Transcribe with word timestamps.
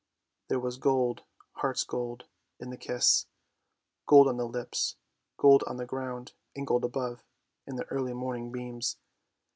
There 0.47 0.59
was 0.59 0.77
gold, 0.79 1.21
heart's 1.57 1.83
gold, 1.83 2.23
in 2.59 2.71
the 2.71 2.75
kiss. 2.77 3.27
Gold 4.07 4.27
on 4.27 4.37
the 4.37 4.47
lips, 4.47 4.95
gold 5.37 5.63
on 5.67 5.77
the 5.77 5.85
ground, 5.85 6.33
and 6.55 6.65
gold 6.65 6.83
above, 6.83 7.23
in 7.67 7.75
the 7.75 7.85
early 7.91 8.13
morning 8.15 8.51
beams! 8.51 8.97